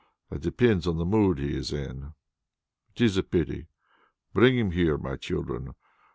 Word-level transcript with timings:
That 0.31 0.41
depends 0.41 0.87
on 0.87 0.97
the 0.97 1.05
mood 1.05 1.37
he 1.37 1.55
is 1.55 1.71
in. 1.71 2.13
It 2.95 3.01
is 3.01 3.17
a 3.17 3.21
pity. 3.21 3.67
Bring 4.33 4.57
him 4.57 4.71
here, 4.71 4.97
my 4.97 5.15
children. 5.15 5.75